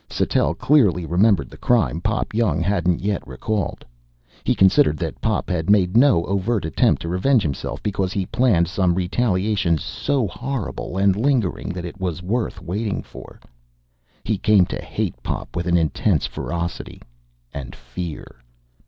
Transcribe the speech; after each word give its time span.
Sattell 0.09 0.55
clearly 0.55 1.05
remembered 1.05 1.51
the 1.51 1.57
crime 1.59 2.01
Pop 2.01 2.33
Young 2.33 2.59
hadn't 2.59 3.01
yet 3.01 3.21
recalled. 3.27 3.85
He 4.43 4.55
considered 4.55 4.97
that 4.97 5.21
Pop 5.21 5.47
had 5.47 5.69
made 5.69 5.95
no 5.95 6.23
overt 6.25 6.65
attempt 6.65 7.03
to 7.03 7.07
revenge 7.07 7.43
himself 7.43 7.83
because 7.83 8.11
he 8.11 8.25
planned 8.25 8.67
some 8.67 8.95
retaliation 8.95 9.77
so 9.77 10.27
horrible 10.27 10.97
and 10.97 11.15
lingering 11.15 11.69
that 11.69 11.85
it 11.85 11.99
was 12.01 12.23
worth 12.23 12.59
waiting 12.63 13.03
for. 13.03 13.39
He 14.23 14.39
came 14.39 14.65
to 14.73 14.81
hate 14.81 15.21
Pop 15.21 15.55
with 15.55 15.67
an 15.67 15.77
insane 15.77 16.17
ferocity. 16.17 17.03
And 17.53 17.75
fear. 17.75 18.37